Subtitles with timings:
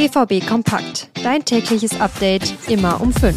[0.00, 1.10] BVB Kompakt.
[1.22, 3.36] Dein tägliches Update immer um 5.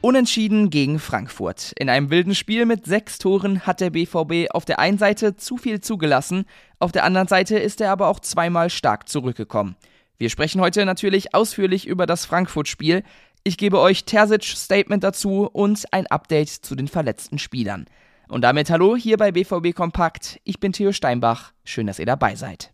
[0.00, 1.70] Unentschieden gegen Frankfurt.
[1.78, 5.58] In einem wilden Spiel mit sechs Toren hat der BVB auf der einen Seite zu
[5.58, 6.44] viel zugelassen,
[6.80, 9.76] auf der anderen Seite ist er aber auch zweimal stark zurückgekommen.
[10.18, 13.04] Wir sprechen heute natürlich ausführlich über das Frankfurt-Spiel.
[13.44, 17.86] Ich gebe euch Terzic's Statement dazu und ein Update zu den verletzten Spielern.
[18.30, 20.38] Und damit hallo hier bei BVB Kompakt.
[20.44, 21.50] Ich bin Theo Steinbach.
[21.64, 22.72] Schön, dass ihr dabei seid.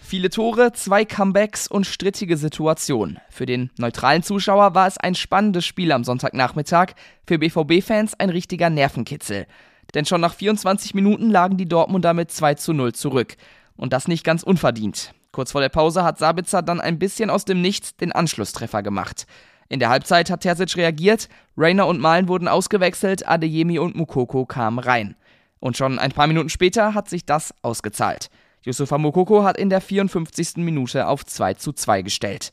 [0.00, 3.18] Viele Tore, zwei Comebacks und strittige Situationen.
[3.30, 6.92] Für den neutralen Zuschauer war es ein spannendes Spiel am Sonntagnachmittag,
[7.26, 9.48] für BVB-Fans ein richtiger Nervenkitzel.
[9.94, 13.36] Denn schon nach 24 Minuten lagen die Dortmunder mit 2 zu 0 zurück.
[13.76, 15.14] Und das nicht ganz unverdient.
[15.32, 19.26] Kurz vor der Pause hat Sabitzer dann ein bisschen aus dem Nichts den Anschlusstreffer gemacht.
[19.70, 24.80] In der Halbzeit hat Terzic reagiert, Rainer und Malen wurden ausgewechselt, Adeyemi und Mukoko kamen
[24.80, 25.14] rein.
[25.60, 28.30] Und schon ein paar Minuten später hat sich das ausgezahlt.
[28.64, 30.56] Yusufa Mokoko hat in der 54.
[30.56, 32.52] Minute auf 2 zu 2 gestellt.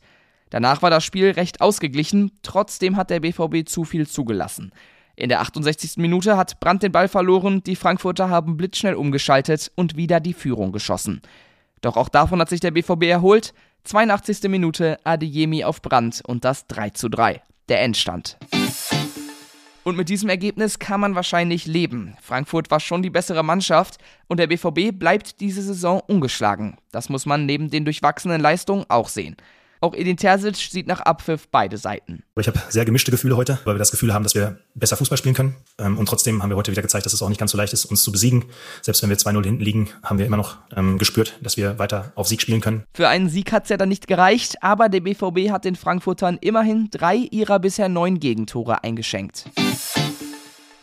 [0.50, 4.70] Danach war das Spiel recht ausgeglichen, trotzdem hat der BVB zu viel zugelassen.
[5.16, 5.96] In der 68.
[5.96, 10.70] Minute hat Brandt den Ball verloren, die Frankfurter haben blitzschnell umgeschaltet und wieder die Führung
[10.70, 11.20] geschossen.
[11.80, 13.54] Doch auch davon hat sich der BVB erholt.
[13.84, 14.44] 82.
[14.50, 17.42] Minute Adeyemi auf Brandt und das 3 zu 3.
[17.68, 18.38] Der Endstand.
[19.84, 22.14] Und mit diesem Ergebnis kann man wahrscheinlich leben.
[22.20, 26.76] Frankfurt war schon die bessere Mannschaft und der BVB bleibt diese Saison ungeschlagen.
[26.92, 29.36] Das muss man neben den durchwachsenen Leistungen auch sehen.
[29.80, 32.24] Auch Edin Terzic sieht nach Abpfiff beide Seiten.
[32.36, 35.18] Ich habe sehr gemischte Gefühle heute, weil wir das Gefühl haben, dass wir besser Fußball
[35.18, 35.56] spielen können.
[35.78, 37.72] Ähm, und trotzdem haben wir heute wieder gezeigt, dass es auch nicht ganz so leicht
[37.72, 38.46] ist, uns zu besiegen.
[38.82, 42.12] Selbst wenn wir 2-0 hinten liegen, haben wir immer noch ähm, gespürt, dass wir weiter
[42.16, 42.84] auf Sieg spielen können.
[42.94, 46.38] Für einen Sieg hat es ja dann nicht gereicht, aber der BVB hat den Frankfurtern
[46.40, 49.44] immerhin drei ihrer bisher neun Gegentore eingeschenkt.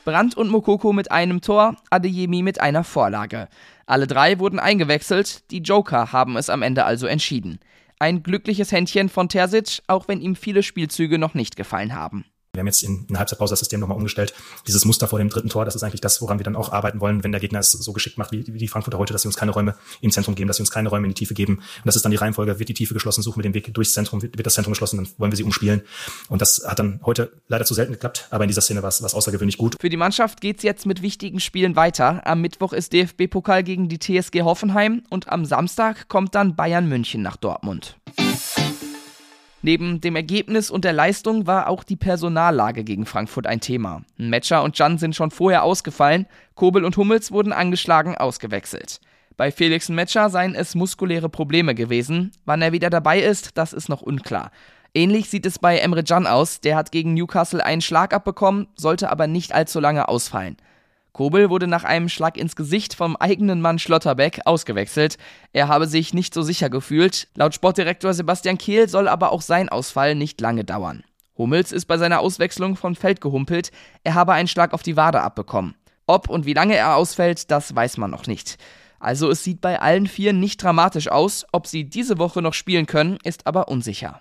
[0.05, 3.47] Brandt und Mokoko mit einem Tor, Adeyemi mit einer Vorlage.
[3.87, 7.59] Alle drei wurden eingewechselt, die Joker haben es am Ende also entschieden.
[7.99, 12.25] Ein glückliches Händchen von Terzic, auch wenn ihm viele Spielzüge noch nicht gefallen haben.
[12.55, 14.33] Wir haben jetzt in einer Halbzeitpause das System nochmal umgestellt.
[14.67, 16.99] Dieses Muster vor dem dritten Tor, das ist eigentlich das, woran wir dann auch arbeiten
[16.99, 19.27] wollen, wenn der Gegner es so geschickt macht wie, wie die Frankfurter heute, dass sie
[19.27, 21.55] uns keine Räume im Zentrum geben, dass sie uns keine Räume in die Tiefe geben.
[21.57, 23.93] Und das ist dann die Reihenfolge, wird die Tiefe geschlossen, suchen wir den Weg durchs
[23.93, 25.81] Zentrum, wird, wird das Zentrum geschlossen, dann wollen wir sie umspielen.
[26.29, 29.01] Und das hat dann heute leider zu selten geklappt, aber in dieser Szene war es
[29.01, 29.77] außergewöhnlich gut.
[29.79, 32.25] Für die Mannschaft geht es jetzt mit wichtigen Spielen weiter.
[32.25, 37.21] Am Mittwoch ist DFB-Pokal gegen die TSG Hoffenheim und am Samstag kommt dann Bayern München
[37.21, 37.97] nach Dortmund.
[39.65, 44.03] Neben dem Ergebnis und der Leistung war auch die Personallage gegen Frankfurt ein Thema.
[44.15, 49.01] Metscher und Jan sind schon vorher ausgefallen, Kobel und Hummels wurden angeschlagen ausgewechselt.
[49.37, 52.31] Bei Felix Metscher seien es muskuläre Probleme gewesen.
[52.45, 54.51] Wann er wieder dabei ist, das ist noch unklar.
[54.93, 59.09] Ähnlich sieht es bei Emre Can aus, der hat gegen Newcastle einen Schlag abbekommen, sollte
[59.09, 60.57] aber nicht allzu lange ausfallen.
[61.15, 65.17] Kobel wurde nach einem Schlag ins Gesicht vom eigenen Mann Schlotterbeck ausgewechselt.
[65.53, 67.29] Er habe sich nicht so sicher gefühlt.
[67.35, 71.05] Laut Sportdirektor Sebastian Kehl soll aber auch sein Ausfall nicht lange dauern.
[71.37, 73.71] Hummels ist bei seiner Auswechslung vom Feld gehumpelt.
[74.03, 75.75] Er habe einen Schlag auf die Wade abbekommen.
[76.05, 78.57] Ob und wie lange er ausfällt, das weiß man noch nicht.
[78.99, 81.45] Also es sieht bei allen vier nicht dramatisch aus.
[81.53, 84.19] Ob sie diese Woche noch spielen können, ist aber unsicher.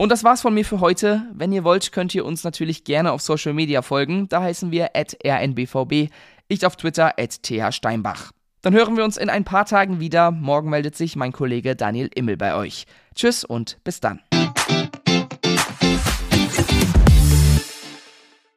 [0.00, 1.26] Und das war's von mir für heute.
[1.34, 4.30] Wenn ihr wollt, könnt ihr uns natürlich gerne auf Social Media folgen.
[4.30, 6.08] Da heißen wir rnbvb.
[6.48, 8.32] Ich auf Twitter thsteinbach.
[8.62, 10.30] Dann hören wir uns in ein paar Tagen wieder.
[10.30, 12.86] Morgen meldet sich mein Kollege Daniel Immel bei euch.
[13.14, 14.20] Tschüss und bis dann.